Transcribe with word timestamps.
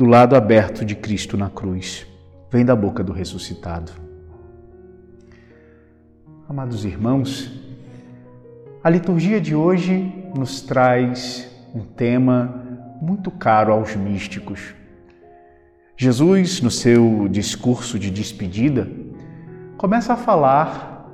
do 0.00 0.06
lado 0.06 0.34
aberto 0.34 0.82
de 0.82 0.96
Cristo 0.96 1.36
na 1.36 1.50
cruz, 1.50 2.06
vem 2.50 2.64
da 2.64 2.74
boca 2.74 3.04
do 3.04 3.12
ressuscitado. 3.12 3.92
Amados 6.48 6.86
irmãos, 6.86 7.52
a 8.82 8.88
liturgia 8.88 9.38
de 9.38 9.54
hoje 9.54 10.10
nos 10.34 10.62
traz 10.62 11.46
um 11.74 11.80
tema 11.80 12.64
muito 12.98 13.30
caro 13.30 13.74
aos 13.74 13.94
místicos. 13.94 14.74
Jesus, 15.98 16.62
no 16.62 16.70
seu 16.70 17.28
discurso 17.28 17.98
de 17.98 18.10
despedida, 18.10 18.88
começa 19.76 20.14
a 20.14 20.16
falar 20.16 21.10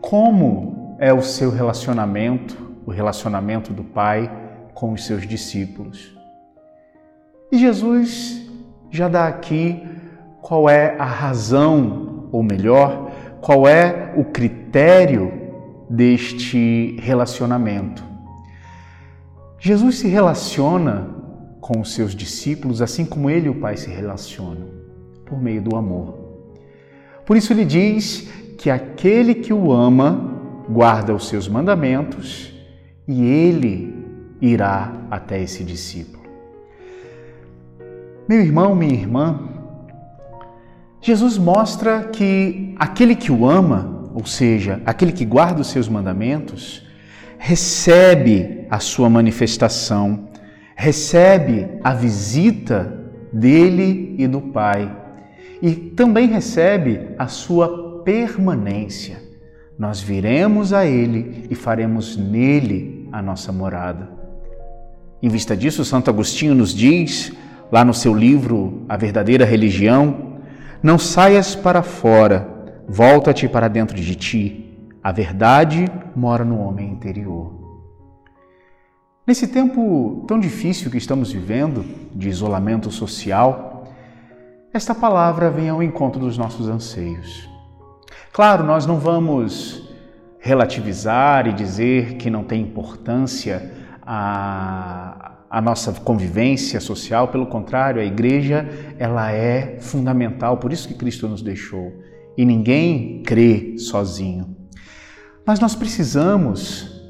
como 0.00 0.96
é 1.00 1.12
o 1.12 1.22
seu 1.22 1.50
relacionamento, 1.50 2.56
o 2.86 2.92
relacionamento 2.92 3.72
do 3.72 3.82
Pai 3.82 4.30
com 4.74 4.92
os 4.92 5.04
seus 5.04 5.26
discípulos. 5.26 6.16
E 7.50 7.58
Jesus 7.58 8.46
já 8.90 9.08
dá 9.08 9.26
aqui 9.26 9.82
qual 10.42 10.68
é 10.68 10.96
a 10.98 11.04
razão, 11.04 12.28
ou 12.30 12.42
melhor, 12.42 13.10
qual 13.40 13.66
é 13.66 14.14
o 14.16 14.24
critério 14.24 15.32
deste 15.88 16.96
relacionamento. 17.00 18.04
Jesus 19.58 19.98
se 19.98 20.08
relaciona 20.08 21.08
com 21.60 21.80
os 21.80 21.92
seus 21.92 22.14
discípulos 22.14 22.80
assim 22.80 23.04
como 23.04 23.28
ele 23.28 23.46
e 23.46 23.50
o 23.50 23.54
Pai 23.54 23.76
se 23.76 23.90
relacionam, 23.90 24.68
por 25.26 25.40
meio 25.40 25.60
do 25.60 25.76
amor. 25.76 26.14
Por 27.26 27.36
isso 27.36 27.52
ele 27.52 27.64
diz 27.64 28.28
que 28.56 28.70
aquele 28.70 29.34
que 29.34 29.52
o 29.52 29.72
ama 29.72 30.38
guarda 30.68 31.14
os 31.14 31.28
seus 31.28 31.48
mandamentos 31.48 32.52
e 33.06 33.24
ele 33.24 33.94
irá 34.40 34.92
até 35.10 35.42
esse 35.42 35.64
discípulo. 35.64 36.17
Meu 38.28 38.42
irmão, 38.42 38.74
minha 38.74 38.92
irmã, 38.92 39.40
Jesus 41.00 41.38
mostra 41.38 42.02
que 42.08 42.74
aquele 42.78 43.16
que 43.16 43.32
o 43.32 43.48
ama, 43.48 44.10
ou 44.12 44.26
seja, 44.26 44.82
aquele 44.84 45.12
que 45.12 45.24
guarda 45.24 45.62
os 45.62 45.68
seus 45.68 45.88
mandamentos, 45.88 46.86
recebe 47.38 48.66
a 48.68 48.80
sua 48.80 49.08
manifestação, 49.08 50.28
recebe 50.76 51.68
a 51.82 51.94
visita 51.94 53.02
dele 53.32 54.14
e 54.18 54.26
do 54.26 54.42
Pai, 54.42 54.94
e 55.62 55.74
também 55.74 56.28
recebe 56.28 57.00
a 57.18 57.28
sua 57.28 58.02
permanência. 58.02 59.22
Nós 59.78 60.02
viremos 60.02 60.74
a 60.74 60.84
ele 60.84 61.46
e 61.48 61.54
faremos 61.54 62.14
nele 62.14 63.08
a 63.10 63.22
nossa 63.22 63.50
morada. 63.52 64.10
Em 65.22 65.30
vista 65.30 65.56
disso, 65.56 65.82
Santo 65.82 66.10
Agostinho 66.10 66.54
nos 66.54 66.74
diz 66.74 67.32
lá 67.70 67.84
no 67.84 67.94
seu 67.94 68.14
livro 68.14 68.82
A 68.88 68.96
Verdadeira 68.96 69.44
Religião, 69.44 70.38
não 70.82 70.98
saias 70.98 71.54
para 71.54 71.82
fora, 71.82 72.48
volta-te 72.88 73.48
para 73.48 73.68
dentro 73.68 73.96
de 73.96 74.14
ti. 74.14 74.64
A 75.02 75.12
verdade 75.12 75.86
mora 76.14 76.44
no 76.44 76.58
homem 76.60 76.90
interior. 76.90 77.58
Nesse 79.26 79.46
tempo 79.46 80.24
tão 80.26 80.40
difícil 80.40 80.90
que 80.90 80.96
estamos 80.96 81.30
vivendo, 81.30 81.84
de 82.14 82.28
isolamento 82.28 82.90
social, 82.90 83.84
esta 84.72 84.94
palavra 84.94 85.50
vem 85.50 85.68
ao 85.68 85.82
encontro 85.82 86.20
dos 86.20 86.38
nossos 86.38 86.68
anseios. 86.68 87.48
Claro, 88.32 88.64
nós 88.64 88.86
não 88.86 88.98
vamos 88.98 89.88
relativizar 90.38 91.46
e 91.46 91.52
dizer 91.52 92.14
que 92.14 92.30
não 92.30 92.44
tem 92.44 92.62
importância 92.62 93.70
a, 94.02 95.32
a 95.50 95.60
nossa 95.60 95.92
convivência 95.92 96.80
social, 96.80 97.28
pelo 97.28 97.46
contrário, 97.46 98.00
a 98.00 98.04
igreja 98.04 98.68
ela 98.98 99.32
é 99.32 99.78
fundamental, 99.80 100.58
por 100.58 100.72
isso 100.72 100.86
que 100.86 100.94
Cristo 100.94 101.26
nos 101.26 101.40
deixou. 101.40 101.92
E 102.36 102.44
ninguém 102.44 103.22
crê 103.22 103.76
sozinho. 103.78 104.56
Mas 105.44 105.58
nós 105.58 105.74
precisamos 105.74 107.02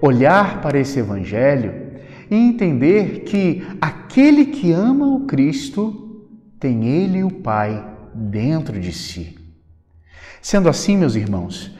olhar 0.00 0.60
para 0.60 0.78
esse 0.78 0.98
evangelho 0.98 1.92
e 2.30 2.34
entender 2.34 3.20
que 3.20 3.62
aquele 3.80 4.46
que 4.46 4.70
ama 4.72 5.06
o 5.06 5.26
Cristo 5.26 6.28
tem 6.60 6.86
ele 6.86 7.24
o 7.24 7.30
Pai 7.30 7.84
dentro 8.14 8.78
de 8.78 8.92
si. 8.92 9.38
Sendo 10.40 10.68
assim, 10.68 10.96
meus 10.96 11.14
irmãos, 11.14 11.74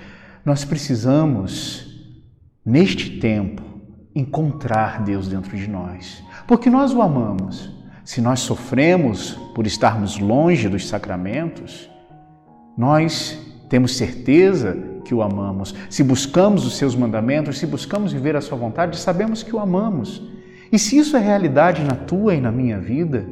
nós 0.45 0.65
precisamos 0.65 2.11
neste 2.65 3.19
tempo 3.19 3.72
encontrar 4.15 5.03
Deus 5.03 5.29
dentro 5.29 5.57
de 5.57 5.69
nós, 5.69 6.23
porque 6.47 6.69
nós 6.69 6.93
o 6.93 7.01
amamos. 7.01 7.71
Se 8.05 8.21
nós 8.21 8.41
sofremos 8.41 9.33
por 9.55 9.67
estarmos 9.67 10.19
longe 10.19 10.69
dos 10.69 10.89
sacramentos, 10.89 11.89
nós 12.77 13.39
temos 13.69 13.97
certeza 13.97 14.77
que 15.05 15.15
o 15.15 15.23
amamos. 15.23 15.75
Se 15.89 16.03
buscamos 16.03 16.67
os 16.67 16.77
seus 16.77 16.97
mandamentos, 16.97 17.59
se 17.59 17.67
buscamos 17.67 18.13
viver 18.13 18.37
a 18.37 18.41
sua 18.41 18.59
vontade, 18.59 18.99
sabemos 18.99 19.43
que 19.43 19.55
o 19.55 19.59
amamos. 19.59 20.23
E 20.71 20.79
se 20.79 20.97
isso 20.97 21.17
é 21.17 21.21
realidade 21.21 21.85
na 21.85 21.95
tua 21.95 22.35
e 22.35 22.41
na 22.41 22.51
minha 22.51 22.81
vida, 22.81 23.27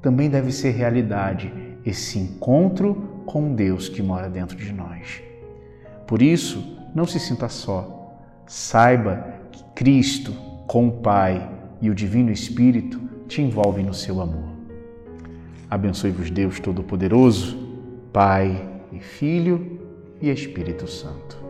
também 0.00 0.30
deve 0.30 0.52
ser 0.52 0.70
realidade 0.70 1.52
esse 1.84 2.18
encontro 2.18 3.22
com 3.26 3.54
Deus 3.54 3.88
que 3.88 4.02
mora 4.02 4.28
dentro 4.28 4.56
de 4.56 4.72
nós. 4.72 5.22
Por 6.06 6.22
isso, 6.22 6.76
não 6.94 7.06
se 7.06 7.18
sinta 7.18 7.48
só. 7.48 8.16
Saiba 8.46 9.41
Cristo, 9.74 10.32
com 10.66 10.88
o 10.88 10.92
Pai 10.92 11.50
e 11.80 11.90
o 11.90 11.94
Divino 11.94 12.30
Espírito 12.30 13.00
te 13.26 13.42
envolvem 13.42 13.84
no 13.84 13.94
seu 13.94 14.20
amor. 14.20 14.52
Abençoe-vos 15.68 16.30
Deus 16.30 16.60
Todo-Poderoso, 16.60 17.56
Pai 18.12 18.68
e 18.92 19.00
Filho 19.00 19.80
e 20.20 20.30
Espírito 20.30 20.86
Santo. 20.86 21.41